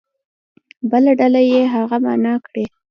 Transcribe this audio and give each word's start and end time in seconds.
بله 0.89 1.11
ډله 1.19 1.41
دې 1.51 1.61
هغه 1.73 1.97
معنا 2.05 2.33
کړي. 2.45 2.63